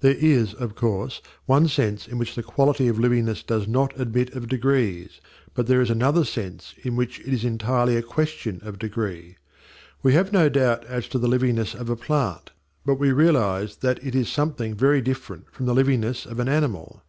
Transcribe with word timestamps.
There 0.00 0.16
is, 0.18 0.54
of 0.54 0.74
course, 0.74 1.22
one 1.46 1.68
sense 1.68 2.08
in 2.08 2.18
which 2.18 2.34
the 2.34 2.42
quality 2.42 2.88
of 2.88 2.98
livingness 2.98 3.44
does 3.44 3.68
not 3.68 3.96
admit 4.00 4.32
of 4.34 4.48
degrees; 4.48 5.20
but 5.54 5.68
there 5.68 5.80
is 5.80 5.88
another 5.88 6.24
sense 6.24 6.74
in 6.82 6.96
which 6.96 7.20
it 7.20 7.28
is 7.28 7.44
entirely 7.44 7.94
a 7.96 8.02
question 8.02 8.58
of 8.64 8.80
degree. 8.80 9.36
We 10.02 10.14
have 10.14 10.32
no 10.32 10.48
doubt 10.48 10.84
as 10.86 11.06
to 11.10 11.18
the 11.20 11.28
livingness 11.28 11.74
of 11.74 11.88
a 11.88 11.94
plant, 11.94 12.50
but 12.84 12.96
we 12.96 13.12
realize 13.12 13.76
that 13.76 14.04
it 14.04 14.16
is 14.16 14.28
something 14.28 14.74
very 14.74 15.00
different 15.00 15.48
from 15.52 15.66
the 15.66 15.74
livingness 15.74 16.26
of 16.26 16.40
an 16.40 16.48
animal. 16.48 17.04